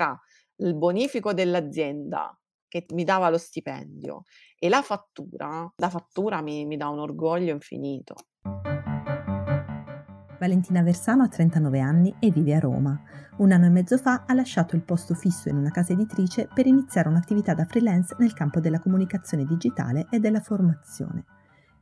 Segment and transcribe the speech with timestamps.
[0.00, 0.18] tra
[0.56, 2.34] il bonifico dell'azienda
[2.68, 4.22] che mi dava lo stipendio
[4.58, 8.14] e la fattura, la fattura mi, mi dà un orgoglio infinito.
[10.38, 12.98] Valentina Versano ha 39 anni e vive a Roma.
[13.38, 16.66] Un anno e mezzo fa ha lasciato il posto fisso in una casa editrice per
[16.66, 21.24] iniziare un'attività da freelance nel campo della comunicazione digitale e della formazione.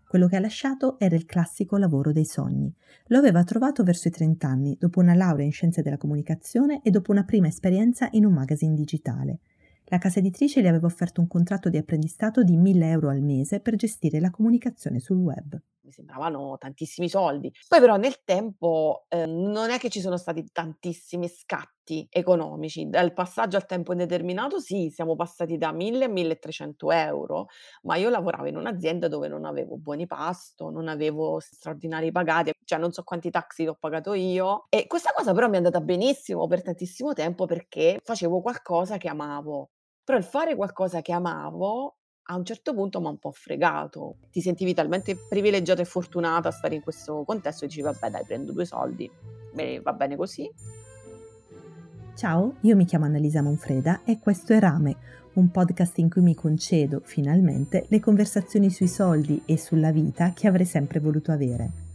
[0.09, 2.75] Quello che ha lasciato era il classico lavoro dei sogni.
[3.09, 6.89] Lo aveva trovato verso i 30 anni, dopo una laurea in scienze della comunicazione e
[6.89, 9.41] dopo una prima esperienza in un magazine digitale.
[9.85, 13.61] La casa editrice gli aveva offerto un contratto di apprendistato di 1000 euro al mese
[13.61, 15.61] per gestire la comunicazione sul web.
[15.89, 17.51] Mi sembravano tantissimi soldi.
[17.67, 22.91] Poi però nel tempo eh, non è che ci sono stati tantissimi scatti economici.
[22.91, 27.47] Dal passaggio al tempo indeterminato sì, siamo passati da 1000 a 1300 euro,
[27.85, 32.79] ma io lavoravo in un'azienda dove non avevo buoni pasto, non avevo straordinari pagati, cioè
[32.79, 34.67] non so quanti taxi ho pagato io.
[34.69, 39.09] E questa cosa però mi è andata benissimo per tantissimo tempo perché facevo qualcosa che
[39.09, 39.71] amavo.
[40.05, 41.98] Però il fare qualcosa che amavo
[42.31, 44.17] a un certo punto m'ha un po' fregato.
[44.31, 48.25] Ti sentivi talmente privilegiata e fortunata a stare in questo contesto e dici vabbè dai
[48.25, 49.11] prendo due soldi,
[49.53, 50.51] beh, va bene così.
[52.15, 54.97] Ciao, io mi chiamo Annalisa Monfreda e questo è Rame,
[55.35, 60.49] un podcast in cui mi concedo, finalmente, le conversazioni sui soldi e sulla vita che
[60.49, 61.88] avrei sempre voluto avere.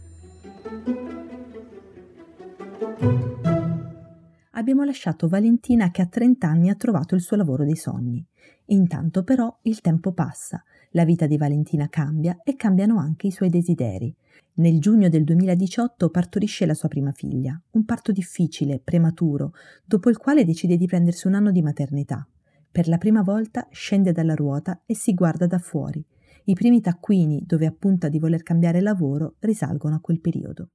[4.64, 8.26] Abbiamo lasciato Valentina che a 30 anni ha trovato il suo lavoro dei sogni.
[8.68, 13.50] Intanto però il tempo passa, la vita di Valentina cambia e cambiano anche i suoi
[13.50, 14.16] desideri.
[14.54, 19.52] Nel giugno del 2018 partorisce la sua prima figlia, un parto difficile, prematuro,
[19.84, 22.26] dopo il quale decide di prendersi un anno di maternità.
[22.72, 26.02] Per la prima volta scende dalla ruota e si guarda da fuori.
[26.44, 30.70] I primi taccuini, dove appunta di voler cambiare lavoro, risalgono a quel periodo.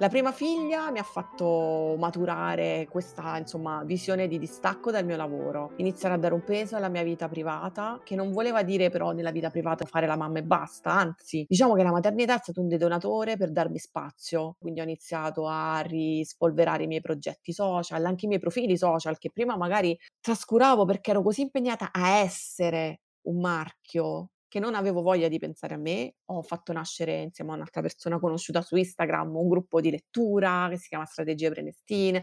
[0.00, 5.74] La prima figlia mi ha fatto maturare questa, insomma, visione di distacco dal mio lavoro,
[5.76, 9.30] iniziare a dare un peso alla mia vita privata, che non voleva dire però nella
[9.30, 12.68] vita privata fare la mamma e basta, anzi, diciamo che la maternità è stato un
[12.68, 18.28] detonatore per darmi spazio, quindi ho iniziato a rispolverare i miei progetti social, anche i
[18.28, 24.30] miei profili social che prima magari trascuravo perché ero così impegnata a essere un marchio
[24.50, 28.18] che non avevo voglia di pensare a me, ho fatto nascere insieme a un'altra persona
[28.18, 32.22] conosciuta su Instagram un gruppo di lettura che si chiama Strategie Prenestine.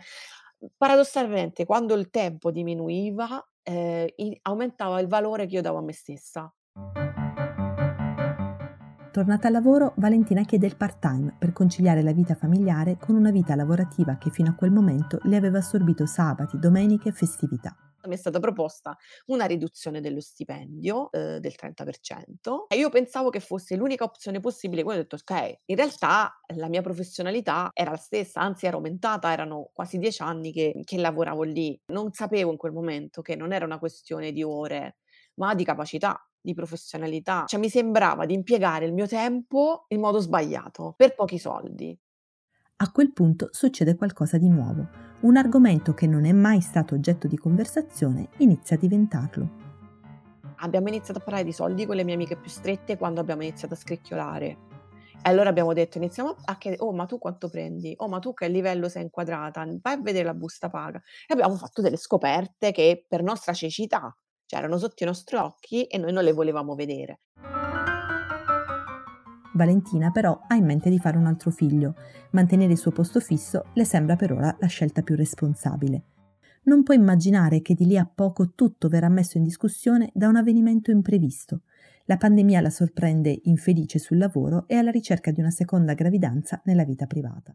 [0.76, 6.54] Paradossalmente, quando il tempo diminuiva, eh, aumentava il valore che io davo a me stessa.
[9.12, 13.56] Tornata al lavoro, Valentina chiede il part-time per conciliare la vita familiare con una vita
[13.56, 18.18] lavorativa che fino a quel momento le aveva assorbito sabati, domeniche e festività mi è
[18.18, 18.98] stata proposta
[19.28, 24.84] una riduzione dello stipendio eh, del 30% e io pensavo che fosse l'unica opzione possibile,
[24.84, 29.32] quindi ho detto ok, in realtà la mia professionalità era la stessa, anzi era aumentata,
[29.32, 33.52] erano quasi dieci anni che, che lavoravo lì, non sapevo in quel momento che non
[33.52, 34.98] era una questione di ore,
[35.36, 40.20] ma di capacità di professionalità, cioè mi sembrava di impiegare il mio tempo in modo
[40.20, 41.98] sbagliato, per pochi soldi.
[42.78, 45.07] A quel punto succede qualcosa di nuovo.
[45.20, 49.50] Un argomento che non è mai stato oggetto di conversazione inizia a diventarlo.
[50.58, 53.74] Abbiamo iniziato a parlare di soldi con le mie amiche più strette quando abbiamo iniziato
[53.74, 54.46] a scricchiolare.
[54.46, 57.96] E allora abbiamo detto, iniziamo a chiedere, oh ma tu quanto prendi?
[57.98, 59.66] Oh ma tu che livello sei inquadrata?
[59.82, 61.02] Vai a vedere la busta paga.
[61.28, 65.86] E abbiamo fatto delle scoperte che per nostra cecità, cioè erano sotto i nostri occhi
[65.86, 67.22] e noi non le volevamo vedere.
[69.58, 71.96] Valentina però ha in mente di fare un altro figlio.
[72.32, 76.04] Mantenere il suo posto fisso le sembra per ora la scelta più responsabile.
[76.64, 80.38] Non può immaginare che di lì a poco tutto verrà messo in discussione da un
[80.38, 81.64] avvenimento imprevisto.
[82.06, 86.86] La pandemia la sorprende infelice sul lavoro e alla ricerca di una seconda gravidanza nella
[86.86, 87.54] vita privata.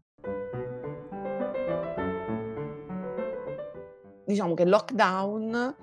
[4.25, 5.75] Diciamo che lockdown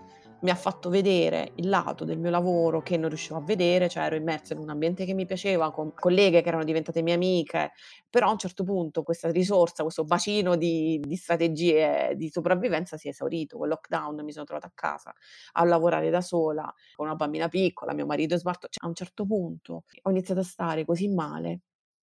[0.43, 4.05] mi ha fatto vedere il lato del mio lavoro che non riuscivo a vedere, cioè
[4.05, 7.73] ero immersa in un ambiente che mi piaceva, con colleghe che erano diventate mie amiche,
[8.09, 13.09] però a un certo punto questa risorsa, questo bacino di, di strategie di sopravvivenza si
[13.09, 13.59] è esaurito.
[13.59, 15.13] Con lockdown mi sono trovata a casa
[15.53, 18.95] a lavorare da sola, con una bambina piccola, mio marito è smarto, cioè, a un
[18.95, 21.61] certo punto ho iniziato a stare così male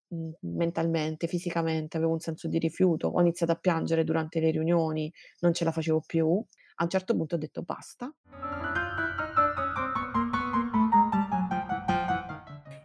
[0.10, 5.12] mhmm, mentalmente, fisicamente, avevo un senso di rifiuto, ho iniziato a piangere durante le riunioni,
[5.40, 6.44] non ce la facevo più.
[6.80, 8.14] A un certo punto ho detto basta.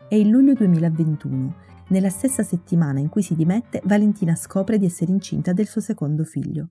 [0.08, 1.54] È il luglio 2021.
[1.88, 6.24] Nella stessa settimana in cui si dimette, Valentina scopre di essere incinta del suo secondo
[6.24, 6.70] figlio.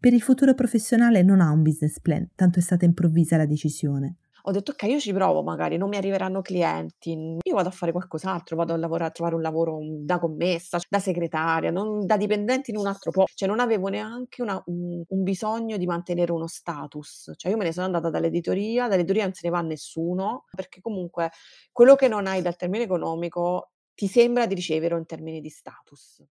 [0.00, 4.16] Per il futuro professionale non ha un business plan, tanto è stata improvvisa la decisione.
[4.44, 7.92] Ho detto: "Okay, io ci provo magari, non mi arriveranno clienti, io vado a fare
[7.92, 12.16] qualcos'altro, vado a lavora a trovare un lavoro, mhmm, da commessa, da segretaria, non da
[12.16, 16.32] dipendente in un altro po" cioè non avevo neanche una un un bisogno di mantenere
[16.32, 17.30] uno status.
[17.36, 21.30] Cioè io me ne sono andata dall'editoria, dall'editoria non se ne va nessuno, perché comunque
[21.70, 26.24] quello che non hai dal termine economico ti sembra di ricevere in termini di status.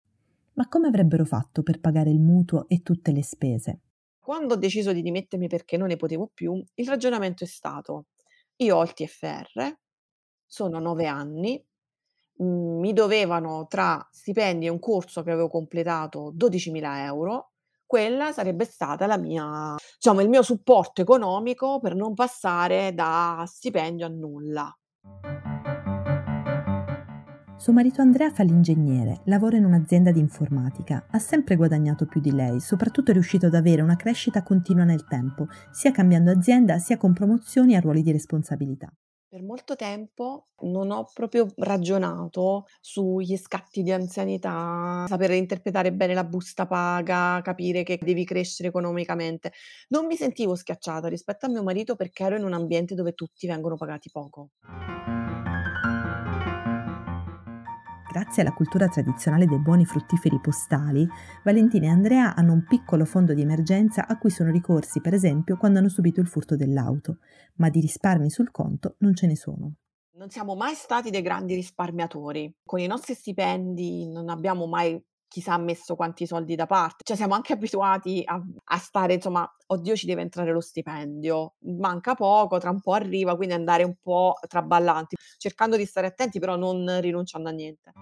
[0.54, 3.80] Ma come avrebbero fatto per pagare il mutuo e tutte le spese?
[4.24, 8.06] Quando ho deciso di dimettermi perché non ne potevo più, il ragionamento è stato:
[8.58, 9.76] io ho il TFR,
[10.46, 11.60] sono 9 anni,
[12.36, 17.52] mhmm, mi dovevano tra stipendi e un corso che avevo completato 12.000 €,
[17.84, 24.06] quella sarebbe stata la mia diciamo il mio supporto economico per non passare da stipendio
[24.06, 24.78] a nulla.
[27.62, 32.32] Suo marito Andrea fa l'ingegnere, lavora in un'azienda di informatica, ha sempre guadagnato più di
[32.32, 36.96] lei, soprattutto è riuscito ad avere una crescita continua nel tempo, sia cambiando azienda sia
[36.96, 38.92] con promozioni a ruoli di responsabilità.
[39.28, 46.24] Per molto tempo non ho proprio ragionato sugli scatti di anzianità, sapere interpretare bene la
[46.24, 49.52] busta paga, capire che devi crescere economicamente.
[49.90, 53.46] Non mi sentivo schiacciata rispetto a mio marito perché ero in un ambiente dove tutti
[53.46, 54.48] vengono pagati poco.
[58.12, 61.08] Grazie alla cultura tradizionale dei buoni fruttiferi postali,
[61.44, 65.56] Valentina e Andrea hanno un piccolo fondo di emergenza a cui sono ricorsi, per esempio,
[65.56, 67.20] quando hanno subito il furto dell'auto,
[67.54, 69.76] ma di risparmi sul conto non ce ne sono.
[70.18, 72.54] Non siamo mai stati dei grandi risparmiatori.
[72.62, 77.04] Con i nostri stipendi non abbiamo mai chissà messo quanti soldi da parte.
[77.04, 82.14] Cioè siamo anche abituati a a stare insomma: "Oddio ci deve entrare lo stipendio, manca
[82.14, 86.56] poco, tra un po' arriva", quindi andare un po' traballanti, cercando di stare attenti però
[86.56, 87.92] non rinunciando a niente.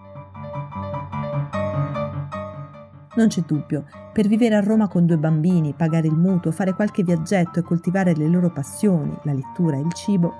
[3.13, 7.03] Non c'è dubbio, per vivere a Roma con due bambini, pagare il mutuo, fare qualche
[7.03, 10.35] viaggetto e coltivare le loro passioni, la lettura e il cibo,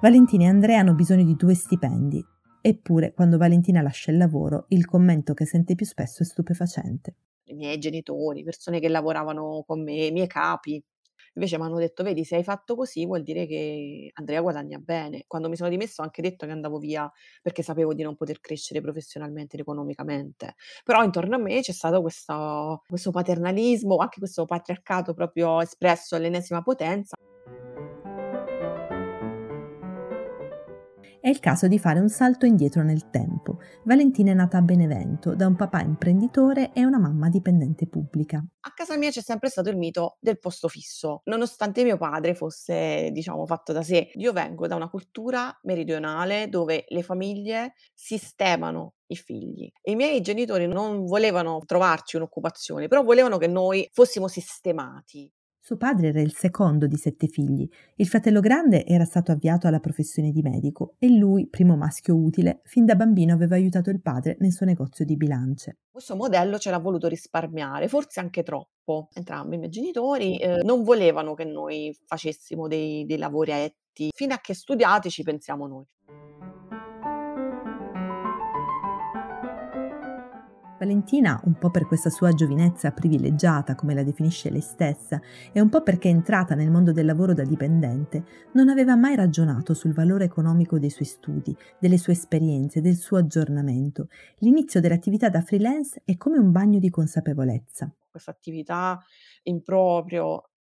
[0.00, 2.31] Valentina e Andrea hanno bisogno di due stipendi.
[2.64, 7.14] Eppure, quando Valentina lascia il lavoro, il commento che sente più spesso è stupefacente.
[7.46, 10.82] I miei genitori, persone che lavoravano con me, i miei capi,
[11.34, 15.24] invece m'hanno detto: "Vedi, se hai fatto così vuol dire che Andrea guadagna bene".
[15.26, 17.10] Quando mi sono dimessa ho anche detto che andavo via
[17.42, 20.54] perché sapevo di non poter crescere professionalmente ed economicamente.
[20.84, 26.62] Però intorno a me c'è stato questo questo paternalismo, anche questo patriarcato proprio espresso all'ennesima
[26.62, 27.16] potenza.
[31.22, 33.60] È il caso di fare un salto indietro nel tempo.
[33.84, 38.44] Valentina è nata a Benevento da un papà imprenditore e una mamma dipendente pubblica.
[38.62, 43.10] A casa mia c'è sempre stato il mito del posto fisso, nonostante mio padre fosse,
[43.12, 44.10] diciamo, fatto da sé.
[44.14, 50.66] Io vengo da una cultura meridionale dove le famiglie sistemano i figli i miei genitori
[50.66, 55.30] non volevano trovarci un'occupazione, però volevano che noi fossimo sistemati.
[55.64, 57.68] Suo padre era il secondo di sette figli.
[57.94, 62.62] Il fratello grande era stato avviato alla professione di medico e lui, primo maschio utile,
[62.64, 65.78] fin da bambino aveva aiutato il padre nel suo negozio di bilance.
[65.88, 69.06] Questo modello ce l'ha voluto risparmiare, forse anche troppo.
[69.12, 74.38] Entrambi i miei genitori eh, non volevano che noi facessimo dei, dei lavoretti, fino a
[74.38, 75.84] che studiati ci pensiamo noi.
[80.82, 85.20] Valentina, un po' per questa sua giovinezza privilegiata, come la definisce lei stessa,
[85.52, 88.24] e un po' perché è entrata nel mondo del lavoro da dipendente,
[88.54, 93.18] non aveva mai ragionato sul valore economico dei suoi studi, delle sue esperienze, del suo
[93.18, 94.08] aggiornamento.
[94.38, 97.88] L'inizio dell'attività da freelance è come un bagno di consapevolezza.
[98.10, 99.00] Questa attività
[99.44, 99.62] in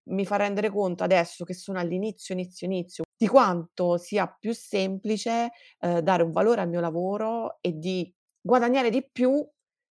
[0.03, 5.49] mi fa rendere conto adesso che sono all'inizio, inizio, inizio, di quanto sia più semplice
[5.79, 9.43] eh, dare un valore al mio lavoro e di guadagnare di più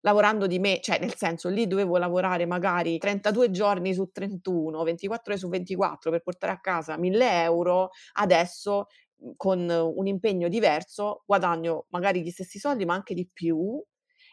[0.01, 5.33] lavorando di me, cioè nel senso lì dovevo lavorare magari 32 giorni su 31, 24
[5.33, 8.87] ore su 24 per portare a casa 1000 euro, adesso
[9.19, 13.83] mhmm, con un impegno diverso guadagno magari gli stessi soldi ma anche di più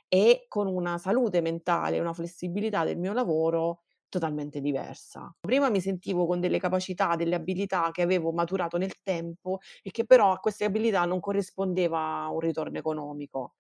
[0.08, 5.34] e con una salute mentale, una flessibilità del mio lavoro totalmente diversa.
[5.40, 10.06] Prima mi sentivo con delle capacità, delle abilità che avevo maturato nel tempo e che
[10.06, 13.56] però a queste abilità non corrispondeva un ritorno economico.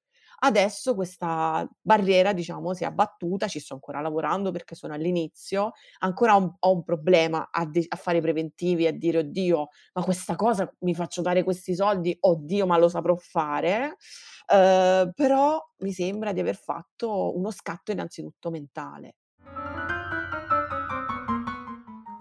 [0.45, 6.35] Adesso questa barriera, diciamo, si è abbattuta, ci sto ancora lavorando perché sono all'inizio, ancora
[6.35, 10.35] ho un ho un problema a de a fare preventivi, a dire: "Oddio, ma questa
[10.35, 13.95] cosa mi faccio dare questi soldi, oddio, ma lo saprò fare?"
[14.53, 19.13] Uhm, però mi sembra di aver fatto uno scatto innanzitutto mentale.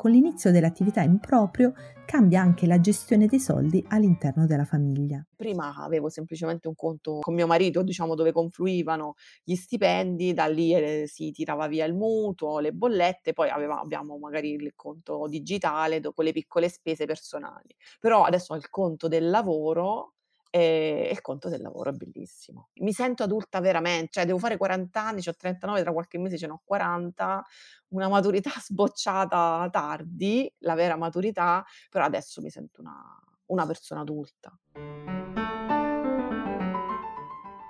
[0.03, 5.25] Con l'inizio dell'attività in proprio cambia anche la gestione dei soldi all'interno della famiglia.
[5.37, 10.75] Prima avevo semplicemente un conto con mio marito, diciamo, dove confluivano gli stipendi, da lì
[10.75, 16.01] eh, si tirava via il mutuo, le bollette, poi aveva, abbiamo magari il conto digitale
[16.01, 17.73] con le piccole spese personali.
[18.01, 20.15] Però adesso ho il conto del lavoro
[20.55, 22.69] e il conto del lavoro è bellissimo.
[22.75, 26.47] Mi sento adulta veramente, cioè devo fare 40 anni, ho 39, tra qualche mese ce
[26.47, 27.43] n'ho 40,
[27.89, 34.55] una maturità sbocciata tardi, la vera maturità, però adesso mi sento una, una persona adulta.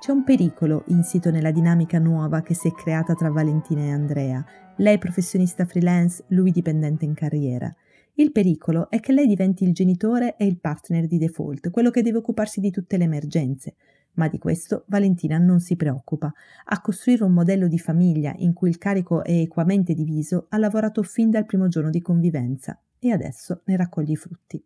[0.00, 4.44] C'è un pericolo insito nella dinamica nuova che si è creata tra Valentina e Andrea,
[4.78, 7.72] lei professionista freelance, lui dipendente in carriera.
[8.14, 12.02] Il pericolo è che lei diventi il genitore e il partner di default, quello che
[12.02, 13.76] deve occuparsi di tutte le emergenze.
[14.14, 16.30] Ma di questo Valentina non si preoccupa.
[16.64, 21.02] A costruire un modello di famiglia in cui il carico è equamente diviso ha lavorato
[21.02, 24.62] fin dal primo giorno di convivenza e adesso ne raccoglie i frutti.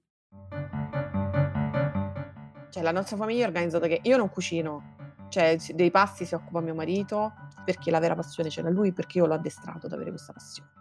[2.70, 4.96] Cioè, la nostra famiglia è organizzata che io non cucino,
[5.28, 7.32] cioè dei pasti si occupa mio marito
[7.64, 10.75] perché la vera passione c'era lui, perché io l'ho addestrato ad avere questa passione.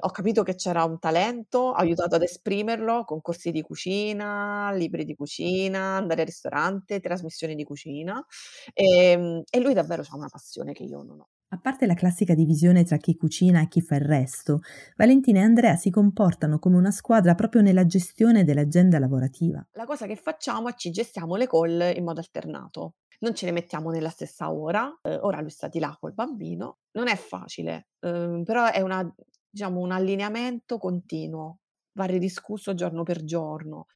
[0.00, 5.04] Ho capito che c'era un talento, ho aiutato ad esprimerlo con corsi di cucina, libri
[5.04, 8.24] di cucina, andare al ristorante, trasmissioni di cucina,
[8.72, 11.28] ehm, e lui davvero c'ha una passione che io non ho.
[11.54, 14.60] A parte la classica divisione tra chi cucina e chi fa il resto,
[14.96, 19.64] Valentina e Andrea si comportano come una squadra proprio nella gestione dell'agenda lavorativa.
[19.74, 22.94] La cosa che facciamo è ci gestiamo le call in modo alternato.
[23.20, 26.78] Non ce le mettiamo nella stessa ora, eh, ora lui sta di là col bambino,
[26.92, 29.08] non è facile, eh, però è una
[29.54, 31.60] diciamo, un allineamento continuo,
[31.92, 33.86] va ridiscusso giorno per giorno.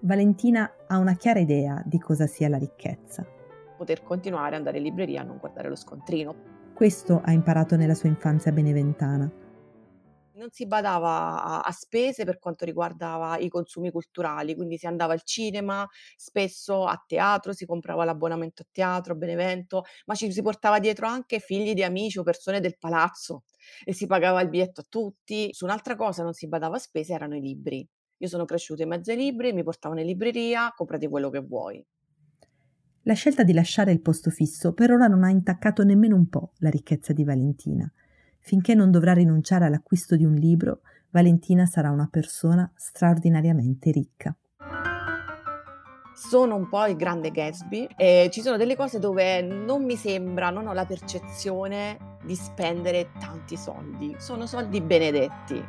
[0.00, 3.26] Valentina ha una chiara idea di cosa sia la ricchezza.
[3.76, 6.34] Poter continuare ad andare in libreria a non guardare lo scontrino.
[6.72, 9.30] Questo ha imparato nella sua infanzia beneventana
[10.36, 15.12] non si badava a, a, spese per quanto riguardava i consumi culturali, quindi si andava
[15.12, 20.78] al cinema, spesso a teatro, si comprava l'abbonamento a teatro, Benevento, ma ci si portava
[20.78, 23.44] dietro anche figli di amici o persone del palazzo
[23.84, 25.48] e si pagava il biglietto a tutti.
[25.52, 27.86] Su un'altra cosa non si badava a spese, erano i libri.
[28.18, 31.84] Io sono cresciuta in mezzo ai libri, mi portavano in libreria, comprati quello che vuoi.
[33.02, 36.52] La scelta di lasciare il posto fisso per ora non ha intaccato nemmeno un po'
[36.58, 37.90] la ricchezza di Valentina.
[38.46, 44.36] Finché non dovrà rinunciare all'acquisto di un libro, Valentina sarà una persona straordinariamente ricca.
[46.14, 50.50] Sono un po' il grande Gatsby e ci sono delle cose dove non mi sembra,
[50.50, 54.14] non ho la percezione di spendere tanti soldi.
[54.18, 55.60] Sono soldi benedetti.